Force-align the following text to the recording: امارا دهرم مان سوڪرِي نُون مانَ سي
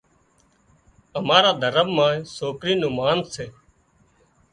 امارا 1.19 1.51
دهرم 1.61 1.89
مان 1.97 2.17
سوڪرِي 2.35 2.73
نُون 2.81 2.93
مانَ 2.97 3.17
سي 3.33 3.45